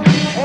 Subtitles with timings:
[0.00, 0.37] Oh.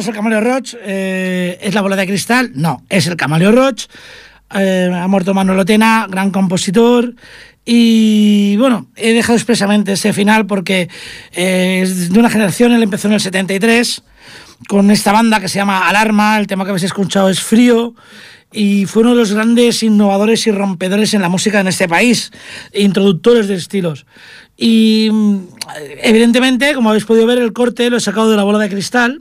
[0.00, 0.74] Es el Camaleo Roch.
[0.82, 2.52] Eh, ¿Es la bola de cristal?
[2.54, 3.86] No, es el Camaleo Roch.
[4.54, 7.14] Eh, ha muerto Manuel Otena, gran compositor.
[7.64, 10.88] Y bueno, he dejado expresamente ese final porque
[11.32, 14.02] es de una generación, él empezó en el 73
[14.68, 17.94] con esta banda que se llama Alarma, el tema que habéis escuchado es Frío
[18.52, 22.32] y fue uno de los grandes innovadores y rompedores en la música en este país,
[22.72, 24.06] introductores de estilos.
[24.56, 25.38] Y mm,
[26.02, 29.20] evidentemente, como habéis podido ver, el corte lo he sacado de la bola de cristal,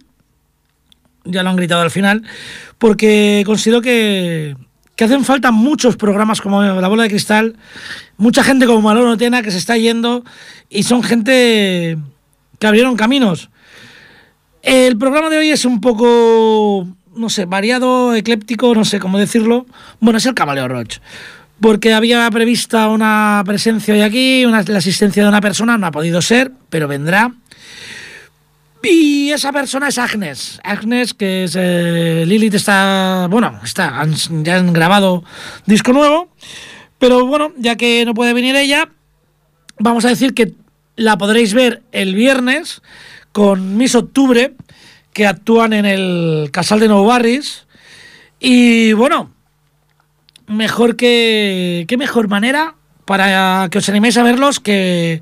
[1.25, 2.24] ya lo han gritado al final,
[2.77, 4.56] porque considero que,
[4.95, 7.56] que hacen falta muchos programas como La Bola de Cristal,
[8.18, 10.24] mucha gente como Malón Tena que se está yendo
[10.69, 11.98] y son gente
[12.60, 13.50] que abrieron caminos.
[14.62, 19.68] El programa de hoy es un poco, no sé, variado, ecléptico, no sé cómo decirlo.
[20.00, 21.00] Bueno, es el Cabaleo Roach
[21.60, 25.92] porque había prevista una presencia hoy aquí, una, la asistencia de una persona, no ha
[25.92, 27.31] podido ser, pero vendrá.
[28.88, 30.60] Y esa persona es Agnes.
[30.64, 31.56] Agnes, que es.
[31.58, 33.28] Eh, Lilith está.
[33.30, 34.06] Bueno, está.
[34.44, 35.24] ya han grabado
[35.66, 36.30] disco nuevo.
[37.00, 38.90] Pero bueno, ya que no puede venir ella,
[39.80, 40.54] vamos a decir que
[40.96, 42.82] la podréis ver el viernes
[43.32, 44.54] con Miss Octubre,
[45.12, 47.66] que actúan en el Casal de Nou Barris.
[48.40, 49.32] Y bueno,
[50.48, 51.86] mejor que.
[51.88, 55.22] ¿Qué mejor manera para que os animéis a verlos que,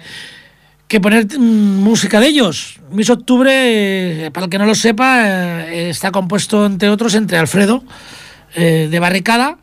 [0.94, 2.80] que poner mm, música de ellos?
[2.92, 7.84] Miss Octubre, para el que no lo sepa, eh, está compuesto, entre otros, entre Alfredo,
[8.54, 9.58] eh, de Barricada,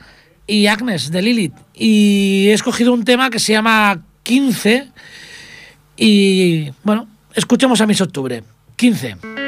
[0.49, 1.55] y Agnes, de Lilith.
[1.73, 4.89] Y he escogido un tema que se llama 15.
[5.97, 8.43] Y bueno, escuchemos a Miss Octubre.
[8.75, 9.40] 15.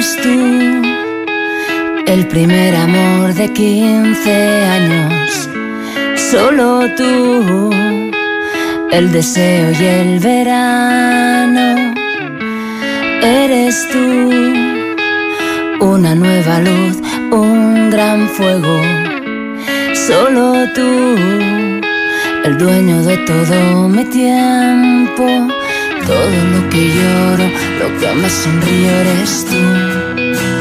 [0.00, 0.82] Tú,
[2.06, 5.48] el primer amor de 15 años,
[6.16, 7.70] solo tú,
[8.92, 11.92] el deseo y el verano,
[13.22, 14.30] eres tú,
[15.84, 16.96] una nueva luz,
[17.30, 18.80] un gran fuego,
[19.92, 21.16] solo tú,
[22.46, 25.59] el dueño de todo mi tiempo
[26.10, 27.46] todo lo que lloro,
[27.80, 30.59] lo que me sonríe eres tú.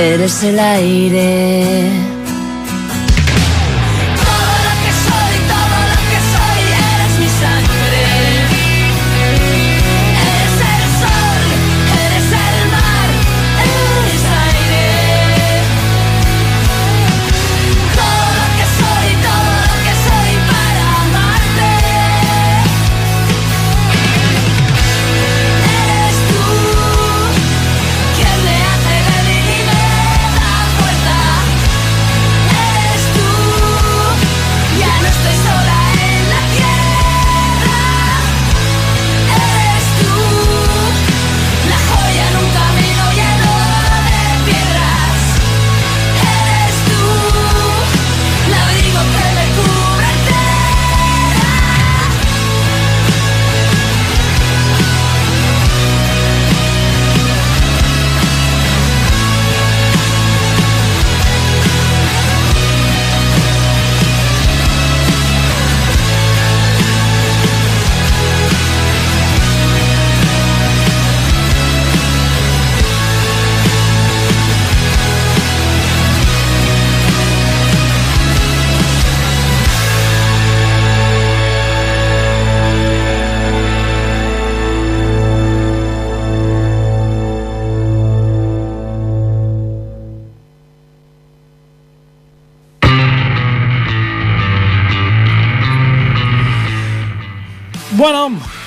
[0.00, 2.09] Eres el aire.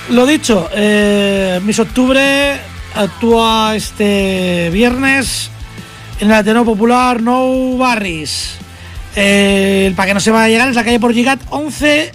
[0.10, 2.60] Lo dicho, eh, Miss Octubre
[2.96, 5.50] actúa este viernes
[6.20, 8.58] en el Ateneo Popular No Barris.
[9.16, 12.12] Eh, para que no se vaya a llegar es la calle por Gigat 11.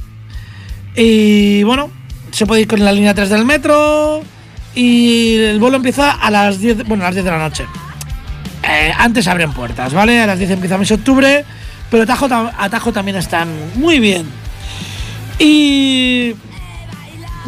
[0.96, 1.90] Y bueno,
[2.30, 4.22] se puede ir con la línea 3 del metro.
[4.74, 7.66] Y el vuelo empieza a las 10, bueno, a las 10 de la noche.
[8.62, 10.20] Eh, antes abren puertas, ¿vale?
[10.20, 11.44] A las 10 empieza Miss Octubre.
[11.90, 12.28] Pero Atajo,
[12.58, 14.26] Atajo también están muy bien.
[15.38, 16.34] Y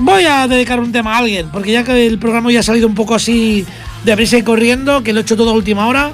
[0.00, 2.87] voy a dedicar un tema a alguien, porque ya que el programa ya ha salido
[2.87, 3.64] un poco así
[4.04, 6.12] de prisa y corriendo, que lo he hecho todo a última hora,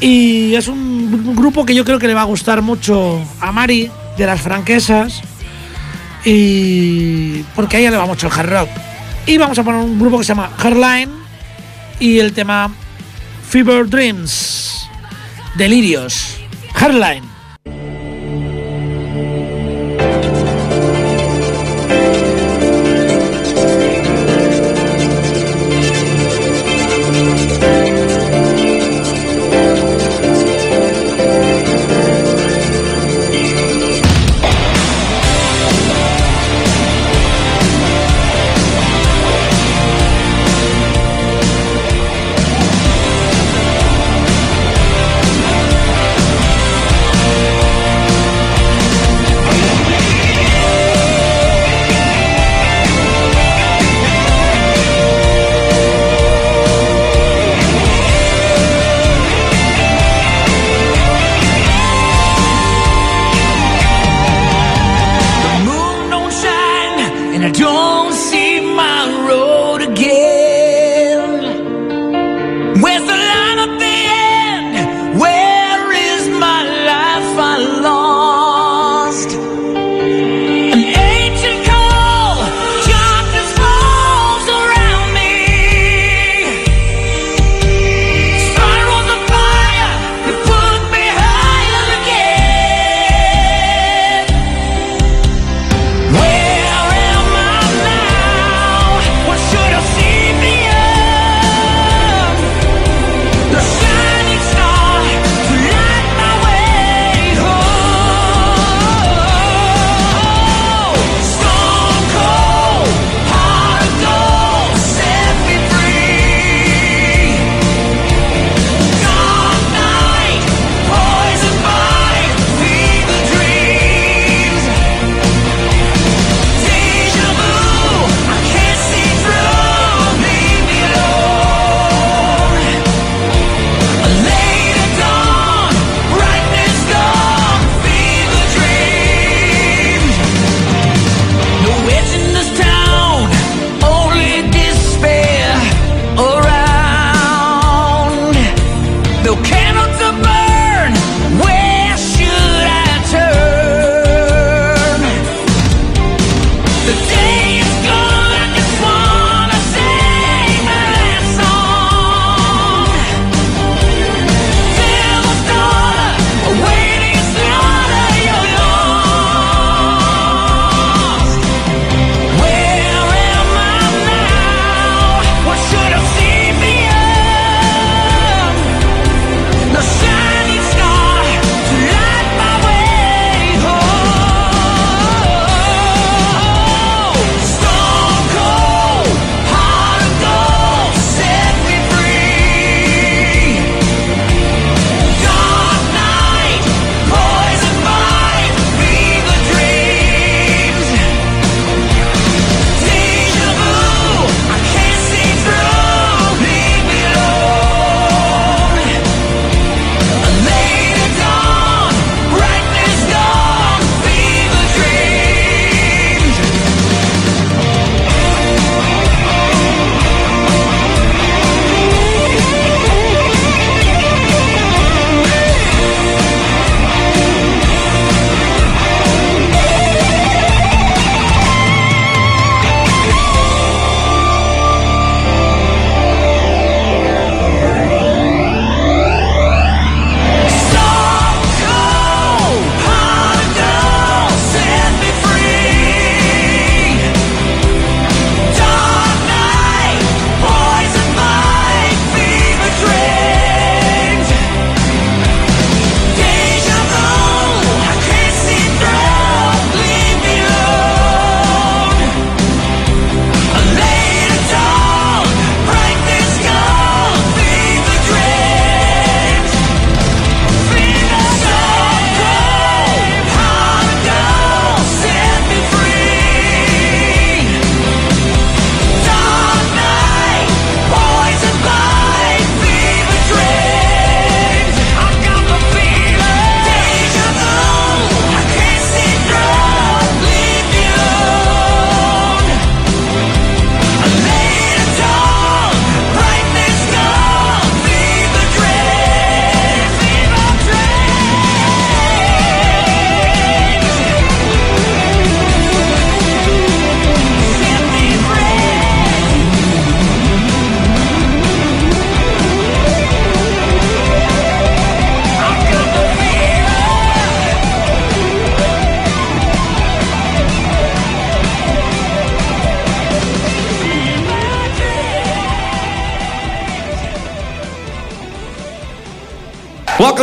[0.00, 3.90] y es un grupo que yo creo que le va a gustar mucho a Mari,
[4.16, 5.22] de las franquesas,
[6.24, 8.68] y porque a ella le va mucho el hard rock.
[9.26, 11.10] Y vamos a poner un grupo que se llama Hardline
[12.00, 12.70] y el tema
[13.48, 14.88] Fever Dreams,
[15.56, 16.36] Delirios,
[16.74, 17.27] Hardline.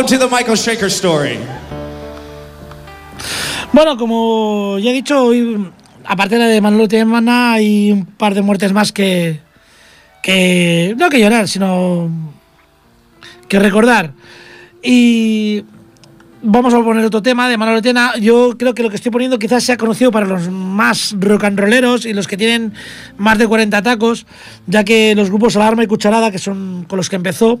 [0.06, 1.36] To the Michael Shaker story.
[3.72, 5.68] Bueno, como ya he dicho, hoy,
[6.04, 9.40] aparte de Manolo Temana, hay un par de muertes más que,
[10.22, 10.94] que.
[10.96, 12.08] No que llorar, sino.
[13.48, 14.12] que recordar.
[14.82, 15.64] Y.
[16.42, 18.16] Vamos a poner otro tema de Manolo Tena.
[18.20, 21.58] Yo creo que lo que estoy poniendo quizás sea conocido para los más rock and
[21.58, 22.72] rolleros y los que tienen
[23.16, 24.26] más de 40 tacos,
[24.68, 27.58] ya que los grupos Alarma y Cucharada, que son con los que empezó,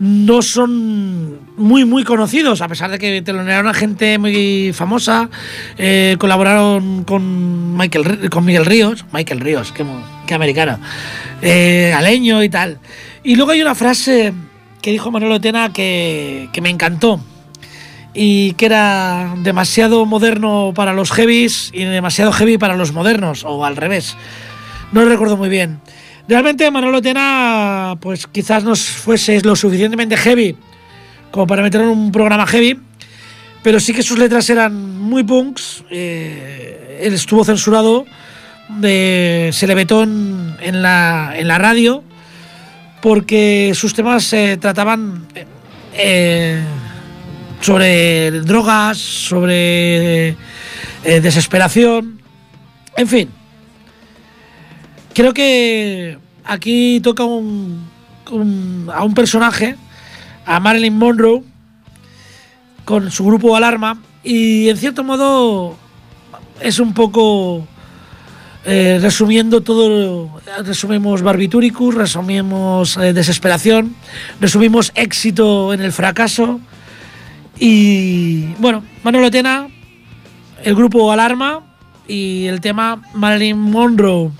[0.00, 5.28] no son muy, muy conocidos, a pesar de que telonearon a gente muy famosa,
[5.76, 9.84] eh, colaboraron con, Michael, con Miguel Ríos, Michael Ríos, qué,
[10.26, 10.78] qué americano,
[11.42, 12.78] eh, Aleño y tal.
[13.24, 14.32] Y luego hay una frase
[14.80, 17.20] que dijo Manuel Tena que, que me encantó
[18.14, 23.64] y que era demasiado moderno para los heavies y demasiado heavy para los modernos, o
[23.64, 24.16] al revés.
[24.92, 25.80] No lo recuerdo muy bien.
[26.28, 30.54] Realmente Manolo Tena, pues quizás no fuese lo suficientemente heavy
[31.30, 32.78] como para meter en un programa heavy,
[33.62, 35.84] pero sí que sus letras eran muy punks.
[35.90, 38.04] Eh, él estuvo censurado,
[38.68, 42.04] de, se le vetó en, la, en la radio
[43.00, 45.26] porque sus temas se trataban
[45.94, 46.62] eh,
[47.62, 50.34] sobre drogas, sobre eh,
[51.22, 52.20] desesperación,
[52.98, 53.37] en fin
[55.18, 57.88] creo que aquí toca un,
[58.94, 59.74] a un personaje,
[60.46, 61.42] a Marilyn Monroe,
[62.84, 65.76] con su grupo Alarma, y en cierto modo
[66.60, 67.66] es un poco
[68.64, 73.96] eh, resumiendo todo, resumimos Barbitúricus, resumimos eh, desesperación,
[74.40, 76.60] resumimos éxito en el fracaso,
[77.58, 79.66] y bueno, Manuel Tena,
[80.62, 81.74] el grupo Alarma
[82.06, 84.30] y el tema Marilyn Monroe.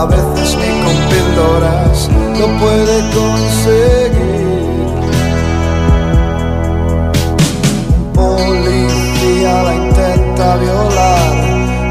[0.00, 2.08] a veces ni con píldoras
[2.38, 4.48] lo puede conseguir.
[8.16, 8.54] Un
[9.66, 11.34] la intenta violar,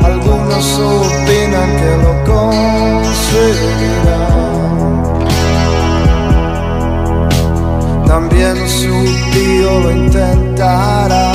[0.10, 4.24] algunos opinan que lo conseguirá.
[8.08, 8.96] También su
[9.34, 11.28] tío lo intentará,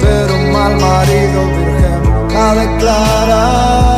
[0.00, 2.00] pero un mal marido virgen
[2.34, 3.97] la declarará.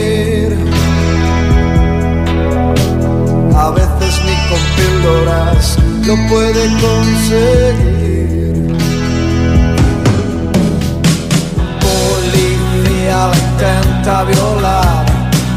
[11.85, 15.05] Policía la intenta violar,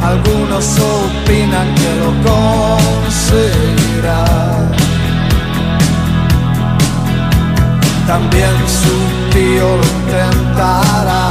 [0.03, 4.25] algunos opinan que lo conseguirá.
[8.07, 8.97] También su
[9.33, 11.25] tío lo intentará,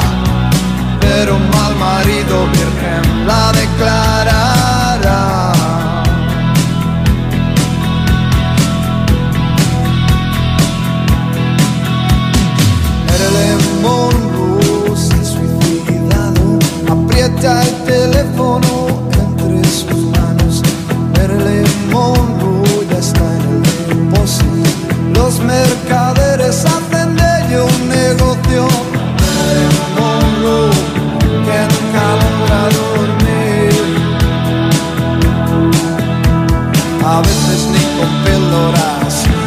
[1.00, 2.13] pero mal marido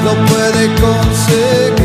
[0.07, 1.76] lo puede conseguir.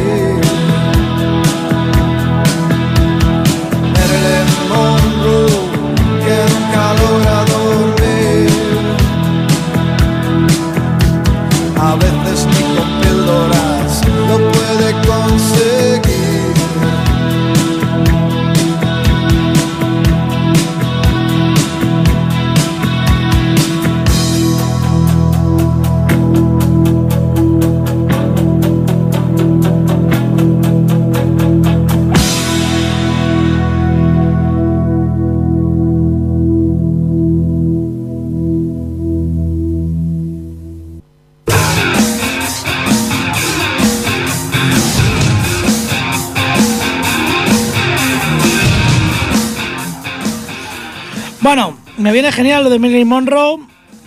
[51.41, 53.57] Bueno, me viene genial lo de Marilyn Monroe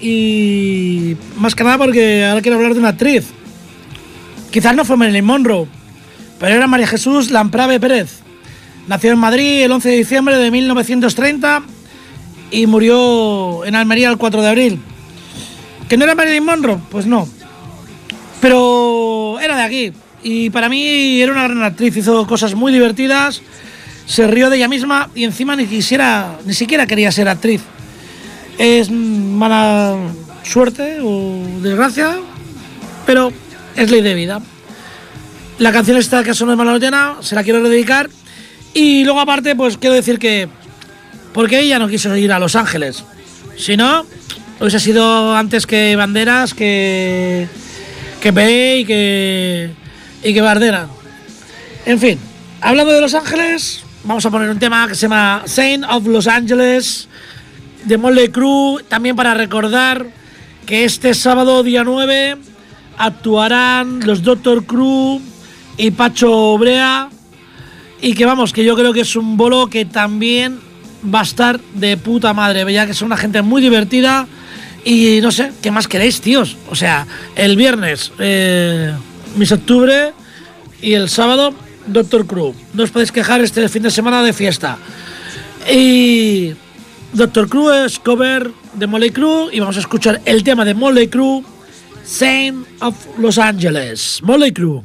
[0.00, 3.26] y más que nada porque ahora quiero hablar de una actriz.
[4.52, 5.66] Quizás no fue Marilyn Monroe,
[6.38, 8.20] pero era María Jesús Lamprave Pérez.
[8.86, 11.62] Nació en Madrid el 11 de diciembre de 1930
[12.52, 14.80] y murió en Almería el 4 de abril.
[15.88, 16.78] ¿Que no era Marilyn Monroe?
[16.88, 17.28] Pues no.
[18.40, 19.92] Pero era de aquí.
[20.22, 23.42] Y para mí era una gran actriz, hizo cosas muy divertidas,
[24.06, 27.62] se rió de ella misma y encima ni quisiera, ni siquiera quería ser actriz.
[28.58, 29.96] Es mala
[30.42, 32.18] suerte o desgracia,
[33.06, 33.32] pero
[33.76, 34.40] es ley de vida.
[35.58, 38.10] La canción esta que sonó de Malotena se la quiero dedicar.
[38.72, 40.48] Y luego aparte, pues quiero decir que
[41.32, 43.04] porque ella no quiso ir a Los Ángeles.
[43.56, 44.04] Si no,
[44.60, 47.48] hubiese sido antes que Banderas, que
[48.20, 49.70] que Pei y que
[50.22, 50.88] y que Bardera.
[51.86, 52.18] En fin,
[52.60, 56.26] hablando de Los Ángeles, vamos a poner un tema que se llama Saint of Los
[56.26, 57.08] Angeles
[57.84, 60.06] de Motley Crue, también para recordar
[60.66, 62.36] que este sábado día 9
[62.98, 65.20] actuarán los Doctor Crue
[65.76, 67.08] y Pacho Obrea
[68.00, 70.60] y que vamos, que yo creo que es un bolo que también
[71.12, 74.26] va a estar de puta madre, ya que son una gente muy divertida
[74.84, 76.56] y no sé, ¿qué más queréis, tíos?
[76.68, 78.92] O sea, el viernes, eh,
[79.36, 80.12] Miss Octubre
[80.82, 81.54] y el sábado,
[81.86, 82.54] Doctor Crue.
[82.72, 84.78] No os podéis quejar este fin de semana de fiesta.
[85.70, 86.52] Y
[87.12, 91.08] Doctor Crue es cover de Molly Crue y vamos a escuchar el tema de Molly
[91.08, 91.42] Crue,
[92.04, 94.20] Saint of Los Angeles.
[94.22, 94.82] Molly Crue.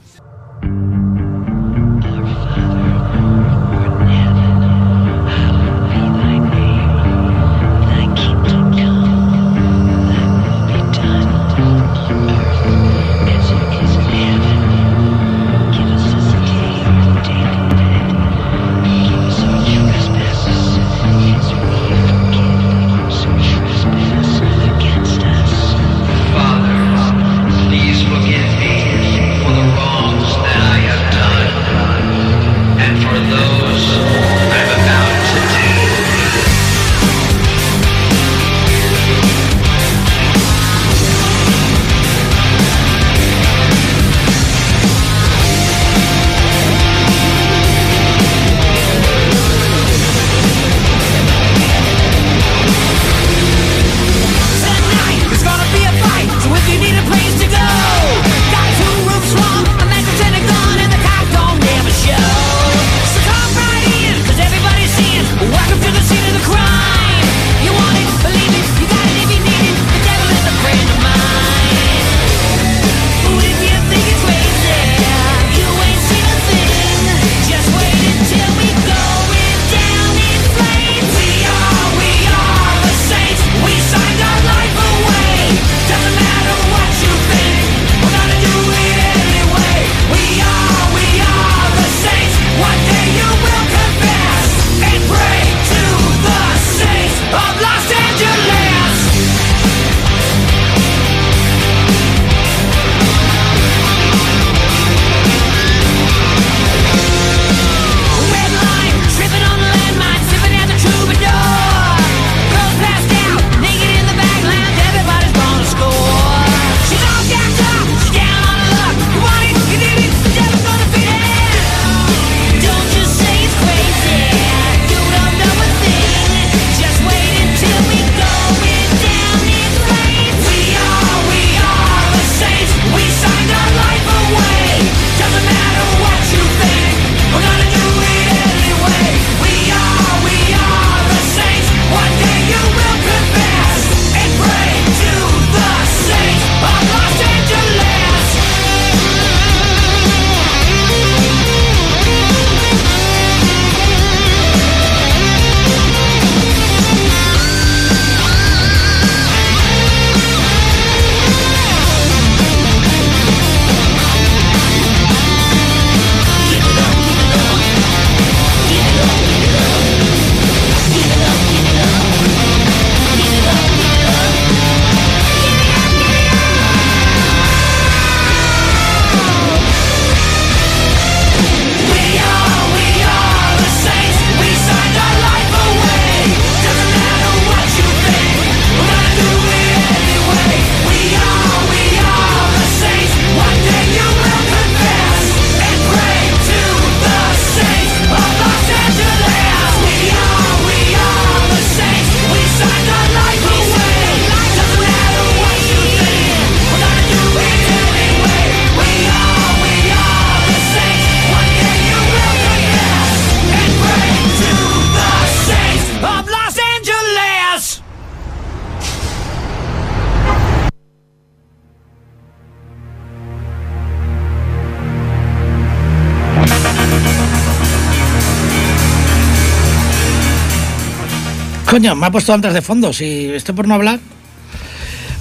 [231.69, 233.99] Coño, me ha puesto antes de fondo, si estoy por no hablar.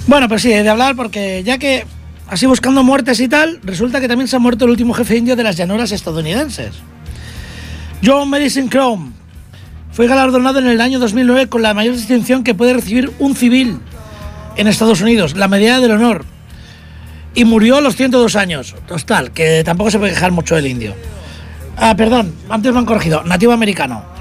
[0.07, 1.85] Bueno, pues sí, he de hablar porque ya que
[2.27, 5.35] así buscando muertes y tal, resulta que también se ha muerto el último jefe indio
[5.35, 6.71] de las llanuras estadounidenses.
[8.03, 9.11] John Madison Chrome
[9.91, 13.77] fue galardonado en el año 2009 con la mayor distinción que puede recibir un civil
[14.57, 16.25] en Estados Unidos, la medalla del honor.
[17.35, 18.75] Y murió a los 102 años.
[18.87, 20.95] Total, que tampoco se puede quejar mucho del indio.
[21.77, 24.17] Ah, perdón, antes me han corregido, nativo americano.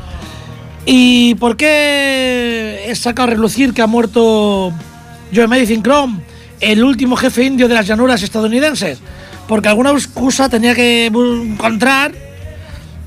[0.91, 4.73] ¿Y por qué he sacado a relucir que ha muerto
[5.35, 6.21] Joe Medicine Chrome,
[6.61, 8.99] el último jefe indio de las llanuras estadounidenses?
[9.47, 12.13] Porque alguna excusa tenía que encontrar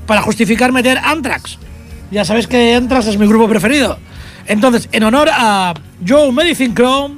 [0.06, 1.58] para justificar meter Anthrax.
[2.12, 3.98] Ya sabéis que Anthrax es mi grupo preferido.
[4.46, 5.74] Entonces, en honor a
[6.06, 7.16] Joe Medicine Chrome,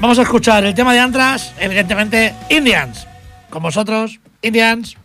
[0.00, 3.06] vamos a escuchar el tema de Anthrax, evidentemente Indians.
[3.50, 4.96] Con vosotros, Indians.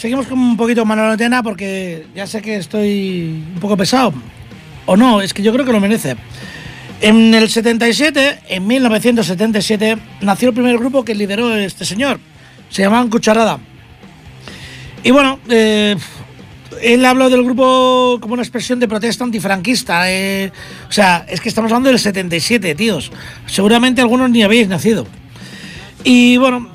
[0.00, 4.14] Seguimos con un poquito Manolo Tena porque ya sé que estoy un poco pesado.
[4.86, 6.16] O no, es que yo creo que lo merece.
[7.02, 12.18] En el 77, en 1977, nació el primer grupo que lideró este señor.
[12.70, 13.58] Se llamaban Cucharada.
[15.02, 15.96] Y bueno, eh,
[16.80, 20.10] él habló del grupo como una expresión de protesta antifranquista.
[20.10, 20.50] eh,
[20.88, 23.12] o sea, es que estamos hablando del 77, tíos.
[23.46, 25.06] Seguramente algunos ni habéis nacido.
[26.04, 26.70] Y bueno,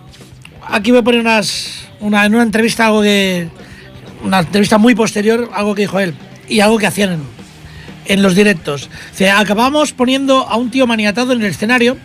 [0.67, 3.47] aquí voy a poner unas, una, en una entrevista algo que.
[4.23, 6.15] Una entrevista muy posterior, algo que dijo él.
[6.47, 7.21] Y algo que hacían
[8.05, 8.89] en, los directos.
[9.35, 11.97] Acabamos poniendo a un tío maniatado en el escenario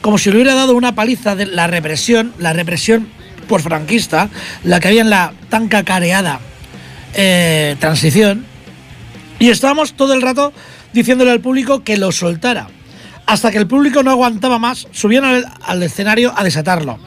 [0.00, 3.08] como si le hubiera dado una paliza de la represión, la represión
[3.48, 4.30] por franquista,
[4.64, 6.40] la que había en la tan cacareada
[7.14, 8.46] eh, transición.
[9.38, 10.52] Y estábamos todo el rato
[10.92, 12.68] diciéndole al público que lo soltara.
[13.26, 16.98] Hasta que el público no aguantaba más, subían al escenario a desatarlo.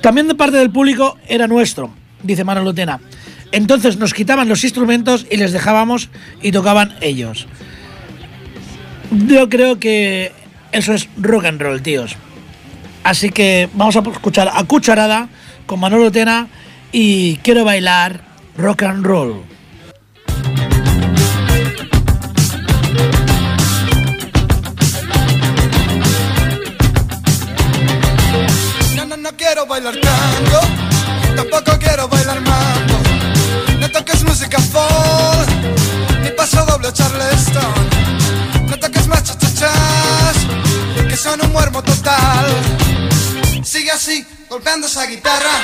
[0.00, 1.90] También de parte del público era nuestro,
[2.22, 3.00] dice Manolo Tena.
[3.52, 6.10] Entonces nos quitaban los instrumentos y les dejábamos
[6.42, 7.46] y tocaban ellos.
[9.10, 10.32] Yo creo que
[10.72, 12.16] eso es rock and roll, tíos.
[13.04, 15.28] Así que vamos a escuchar a Cucharada
[15.64, 16.48] con Manolo Tena
[16.92, 18.20] y quiero bailar
[18.58, 19.42] rock and roll.
[29.56, 30.60] Quiero bailar tango,
[31.34, 32.98] tampoco quiero bailar mambo.
[33.80, 35.48] No toques música folk,
[36.22, 37.88] ni paso doble charleston.
[38.68, 40.36] No toques más chachachas,
[41.08, 42.44] que son un muermo total.
[43.64, 45.54] Sigue así, golpeando esa guitarra,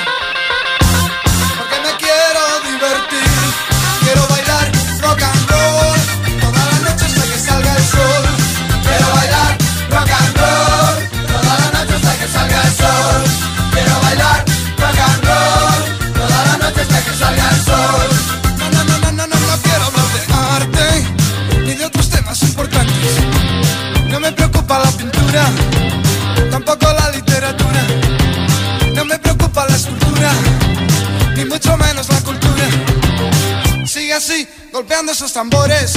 [34.71, 35.91] golpeando esos tambores,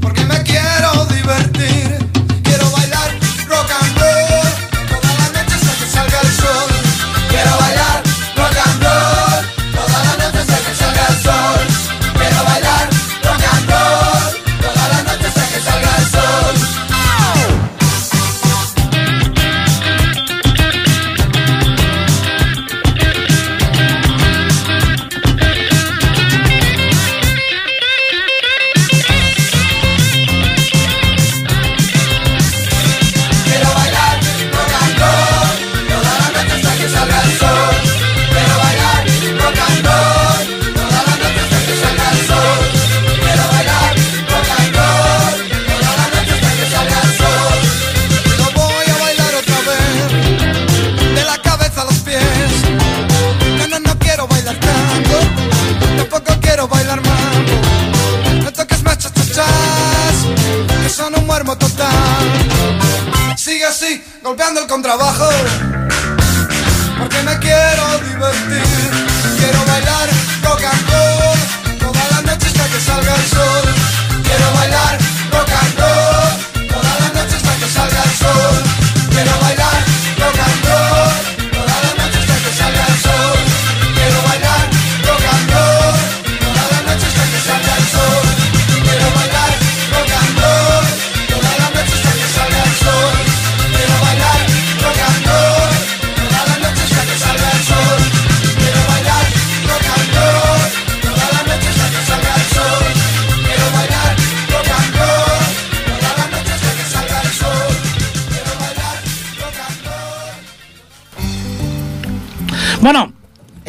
[0.00, 1.89] porque me quiero divertir.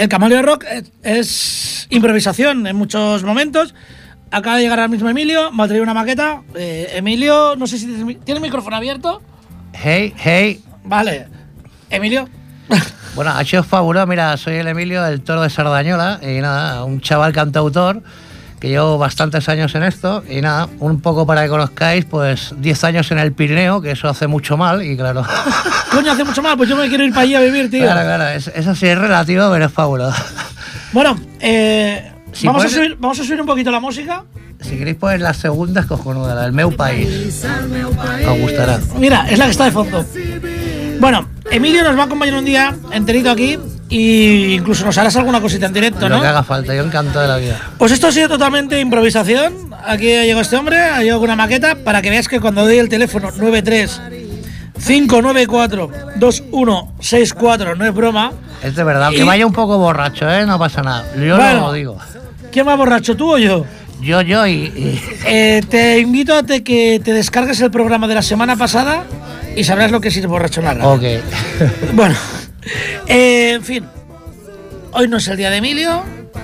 [0.02, 3.76] El Camaleo Rock es, es improvisación en muchos momentos.
[4.32, 6.42] Acaba de llegar ahora mismo Emilio, me ha traído una maqueta.
[6.56, 9.22] Eh, Emilio, no sé si tienes, ¿tienes el micrófono abierto.
[9.74, 10.64] Hey, hey.
[10.84, 11.28] Vale.
[11.90, 12.28] Emilio.
[13.14, 14.08] Bueno, ha sido fabuloso.
[14.08, 18.02] Mira, soy el Emilio del Toro de Sardañola y nada, un chaval cantautor
[18.62, 22.84] que llevo bastantes años en esto y nada, un poco para que conozcáis, pues 10
[22.86, 25.26] años en el Pirineo, que eso hace mucho mal y claro,
[25.92, 27.82] Coño, hace mucho más, pues yo me quiero ir para allí a vivir, tío.
[27.82, 30.24] claro, claro, es- eso sí es relativo, pero es fabuloso.
[30.94, 34.24] Bueno, eh, Si vamos, a subir, vamos a subir un poquito la música.
[34.60, 37.44] Si queréis poner la segunda, es cojonuda, la del meu país.
[38.28, 38.78] Os gustará.
[39.00, 40.06] Mira, es la que está de fondo.
[41.00, 43.58] Bueno, Emilio nos va a acompañar un día enterito aquí
[43.92, 46.22] Y incluso nos harás alguna cosita en directo, Lo ¿no?
[46.22, 47.60] que haga falta, yo encantado de la vida.
[47.78, 49.54] Pues esto ha sido totalmente improvisación.
[49.86, 52.64] Aquí ha llegado este hombre, ha llegado con una maqueta para que veas que cuando
[52.64, 54.02] doy el teléfono 93
[54.88, 58.32] 594 2164 no es broma.
[58.64, 60.46] Es de verdad, Y- que vaya un poco borracho, ¿eh?
[60.46, 61.06] No pasa nada.
[61.16, 61.60] Yo Bueno.
[61.68, 61.98] lo digo.
[62.52, 63.66] ¿Quién más borracho, tú o yo?
[64.02, 64.52] Yo, yo y...
[64.54, 69.04] y- Eh, te invito a te- que te descargues el programa de la semana pasada
[69.56, 70.90] y sabrás lo que es ir borracho en la radio.
[70.92, 71.04] Ok.
[71.94, 72.16] Bueno,
[73.12, 73.86] eh, en fin.
[74.94, 76.04] Hoy no es el día de Emilio,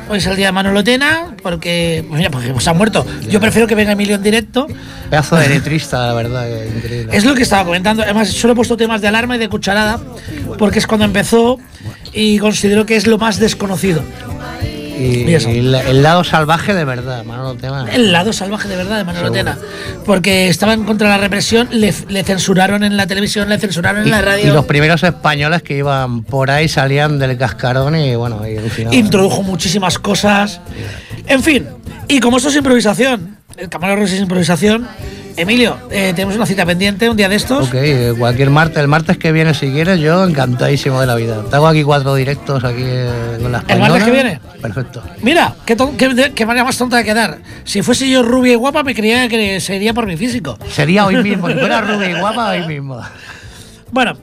[0.10, 3.06] hoy es el día de Manolo Tena, porque, pues mira, porque se ha muerto.
[3.30, 4.68] Yo prefiero que venga Emilio en directo.
[5.10, 7.16] Pedazo de letrista, la verdad, increíble.
[7.16, 8.04] Es lo que estaba comentando.
[8.04, 10.00] Además, solo he puesto temas de alarma y de cucharada,
[10.58, 11.60] porque es cuando empezó
[12.14, 14.02] y considero que es lo más desconocido.
[14.98, 17.86] Y, y la- el lado salvaje de verdad, Manolo Tema.
[17.92, 19.40] El lado salvaje de verdad de Manolo Seguro.
[19.56, 19.58] Tena.
[20.06, 24.12] Porque estaban contra la represión, le, le censuraron en la televisión, le censuraron en Y,
[24.12, 24.48] la radio.
[24.48, 28.98] y los primeros españoles que iban por ahí salían del cascarón y bueno, y alucinaban.
[28.98, 30.62] introdujo muchísimas cosas.
[31.28, 31.68] En fin,
[32.08, 34.88] y como esto es improvisación, el Camarero es improvisación,
[35.38, 37.68] Emilio, eh, tenemos una cita pendiente un día de estos.
[37.68, 41.44] Ok, eh, cualquier martes, el martes que viene si quieres, yo encantadísimo de la vida.
[41.52, 44.40] Tengo aquí cuatro directos aquí eh, con las ¿El martes que viene?
[44.62, 45.04] Perfecto.
[45.22, 47.38] Mira, qué, ton- qué- qué manera más tonta de quedar.
[47.66, 50.58] Si fuese yo rubia y guapa, me creía que sería por mi físico.
[50.72, 53.00] Sería hoy mismo, si fuera rubia y guapa, hoy mismo.
[53.92, 54.18] Bueno,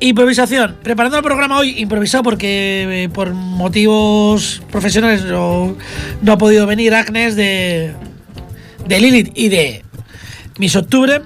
[0.00, 0.76] improvisación.
[0.82, 5.74] Preparando el programa hoy, improvisado porque eh, por motivos profesionales no,
[6.20, 7.94] no ha podido venir Agnes de,
[8.86, 9.82] de Lilith y de
[10.58, 11.22] Miss Octubre.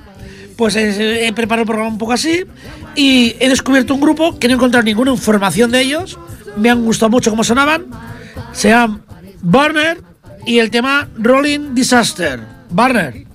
[0.56, 2.44] Pues eh, he preparado el programa un poco así
[2.94, 6.18] y he descubierto un grupo que no he encontrado ninguna información de ellos.
[6.56, 7.86] Me han gustado mucho cómo sonaban.
[8.52, 9.02] Se llaman
[9.40, 10.02] Barner
[10.46, 12.40] y el tema Rolling Disaster.
[12.70, 13.31] Barner.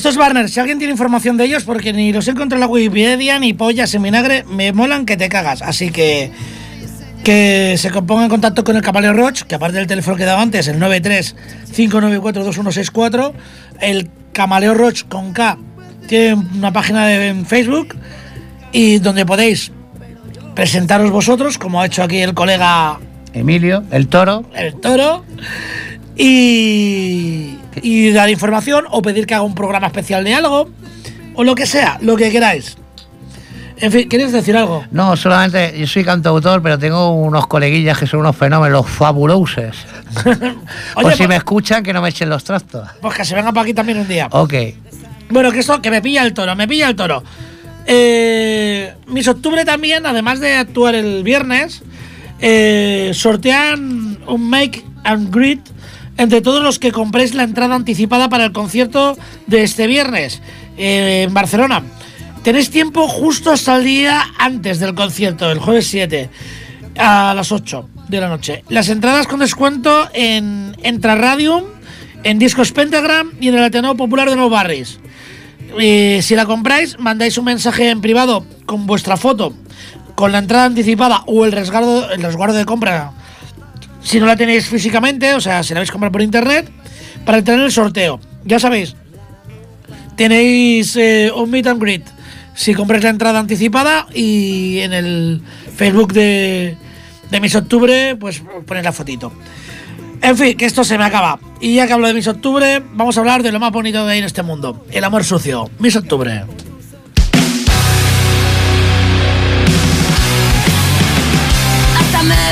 [0.00, 2.72] Estos Barners, si alguien tiene información de ellos, porque ni los he encontrado en la
[2.72, 5.60] Wikipedia, ni pollas en vinagre, me molan que te cagas.
[5.60, 6.32] Así que
[7.22, 10.40] que se ponga en contacto con el Camaleo Roach, que aparte del teléfono que daba
[10.40, 13.34] antes, el 93-594-2164,
[13.82, 15.58] el Camaleo Roach con K
[16.08, 17.94] tiene una página de en Facebook
[18.72, 19.70] y donde podéis
[20.54, 22.98] presentaros vosotros, como ha hecho aquí el colega
[23.34, 24.46] Emilio, el toro.
[24.54, 25.26] el toro,
[26.16, 30.68] y, y dar información o pedir que haga un programa especial de algo,
[31.34, 32.76] o lo que sea, lo que queráis.
[33.78, 34.84] En fin, ¿quieres decir algo?
[34.90, 39.74] No, solamente yo soy cantautor, pero tengo unos coleguillas que son unos fenómenos fabulosos.
[40.96, 42.86] Oye, si pues- me escuchan, que no me echen los trastos.
[43.00, 44.28] Pues que se vengan para aquí también un día.
[44.32, 44.54] Ok.
[45.30, 47.22] Bueno, que esto, que me pilla el toro, me pilla el toro.
[47.86, 51.82] Eh, Miss Octubre también, además de actuar el viernes,
[52.40, 55.60] eh, sortean un make and greet
[56.20, 59.16] entre todos los que compréis la entrada anticipada para el concierto
[59.46, 60.42] de este viernes
[60.76, 61.82] eh, en Barcelona.
[62.42, 66.28] Tenéis tiempo justo hasta el día antes del concierto, el jueves 7,
[66.98, 68.64] a las 8 de la noche.
[68.68, 71.64] Las entradas con descuento en Entraradium,
[72.22, 75.00] en Discos Pentagram y en el Ateneo Popular de Nou Barris.
[75.80, 79.54] Eh, si la compráis, mandáis un mensaje en privado con vuestra foto,
[80.16, 83.12] con la entrada anticipada o el resguardo de compra,
[84.02, 86.70] si no la tenéis físicamente, o sea, si la habéis comprado por internet,
[87.24, 88.20] para entrar en el sorteo.
[88.44, 88.96] Ya sabéis,
[90.16, 92.04] tenéis eh, un meet and greet
[92.54, 95.40] si compráis la entrada anticipada y en el
[95.76, 96.76] Facebook de,
[97.30, 99.32] de Miss Octubre, pues ponéis la fotito.
[100.20, 101.38] En fin, que esto se me acaba.
[101.60, 104.12] Y ya que hablo de Miss Octubre, vamos a hablar de lo más bonito que
[104.12, 105.70] hay en este mundo: el amor sucio.
[105.78, 106.44] Miss Octubre.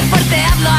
[0.09, 0.78] Fuerte, hazlo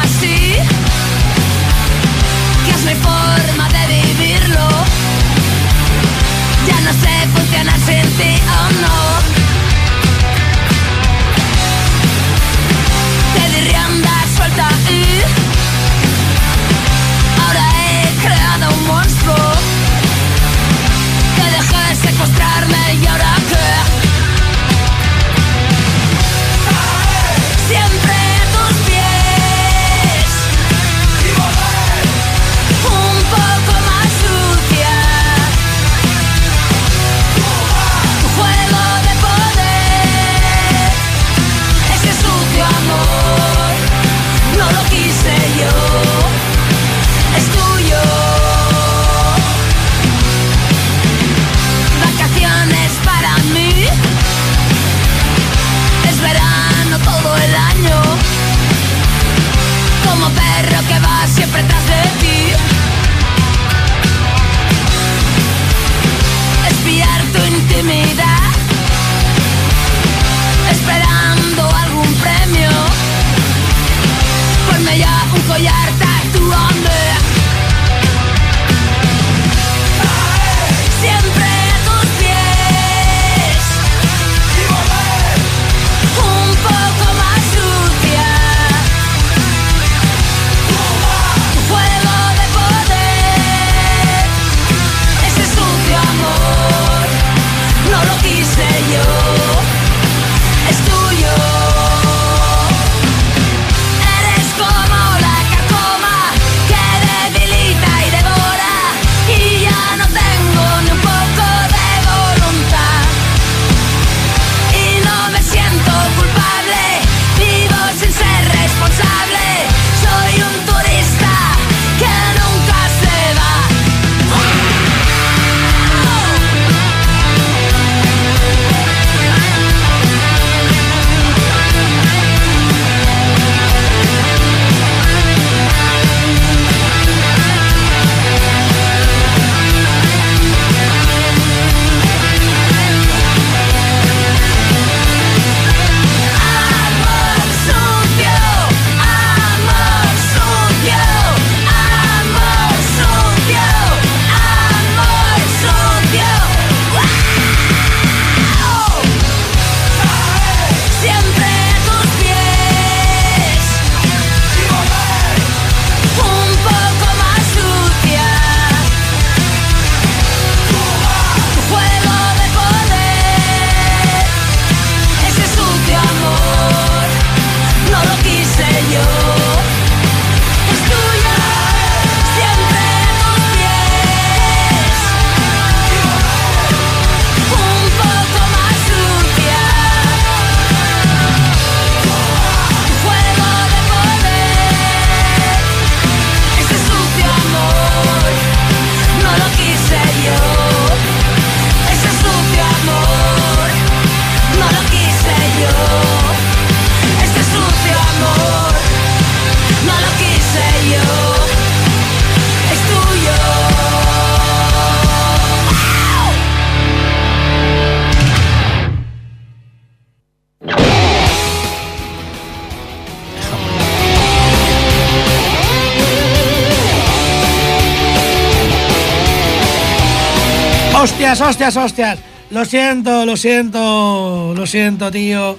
[231.76, 232.18] Hostias.
[232.50, 235.56] Lo siento, lo siento, lo siento, tío.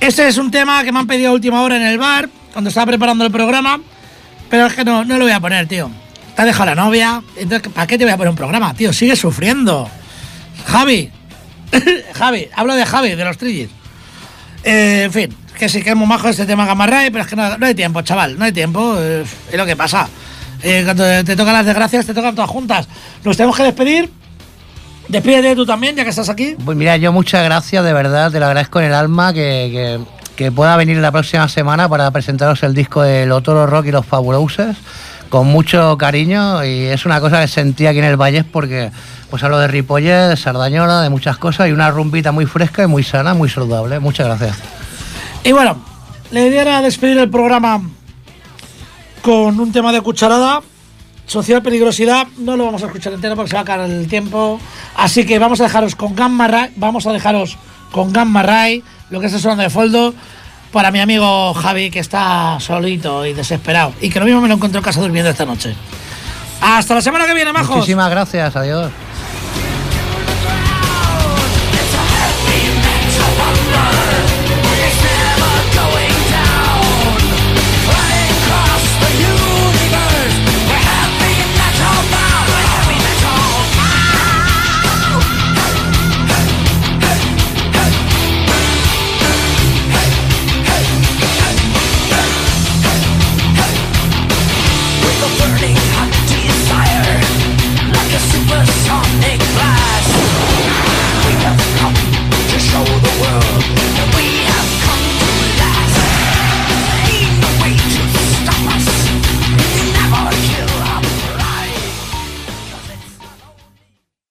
[0.00, 2.68] Ese es un tema que me han pedido a última hora en el bar, cuando
[2.68, 3.80] estaba preparando el programa.
[4.48, 5.90] Pero es que no, no lo voy a poner, tío.
[6.36, 7.22] Te ha dejado la novia.
[7.36, 8.92] Entonces, ¿para qué te voy a poner un programa, tío?
[8.92, 9.90] Sigue sufriendo.
[10.66, 11.10] Javi.
[12.14, 13.68] Javi, hablo de Javi, de los trillis.
[14.62, 17.36] Eh, en fin, que sí que es muy majo este tema Gamarray, pero es que
[17.36, 18.96] no, no hay tiempo, chaval, no hay tiempo.
[18.98, 20.08] eh, es lo que pasa.
[20.62, 22.88] Eh, cuando te tocan las desgracias, te tocan todas juntas.
[23.24, 24.10] Nos tenemos que despedir.
[25.08, 26.54] Despídete tú también, ya que estás aquí.
[26.64, 30.18] Pues mira, yo muchas gracias, de verdad, te lo agradezco en el alma que, que-
[30.36, 34.06] que pueda venir la próxima semana para presentaros el disco de Lotoro Rock y los
[34.06, 34.76] Fabulouses
[35.30, 38.92] con mucho cariño y es una cosa que sentí aquí en el Valle porque
[39.30, 42.86] pues hablo de Ripollet, de Sardañola, de muchas cosas y una rumbita muy fresca y
[42.86, 43.98] muy sana, muy saludable.
[43.98, 44.56] Muchas gracias.
[45.42, 45.78] Y bueno,
[46.30, 47.82] la idea era despedir el programa
[49.22, 50.60] con un tema de cucharada.
[51.28, 54.58] Social peligrosidad, no lo vamos a escuchar entero porque se va a acabar el tiempo.
[54.96, 57.58] Así que vamos a dejaros con Gamma Ray, vamos a dejaros
[57.92, 60.14] con Gamma Ray, lo que está sonando de foldo,
[60.72, 63.92] para mi amigo Javi, que está solito y desesperado.
[64.00, 65.74] Y que lo mismo me lo encuentro en casa durmiendo esta noche.
[66.62, 67.76] Hasta la semana que viene, majos.
[67.76, 68.90] Muchísimas gracias, adiós.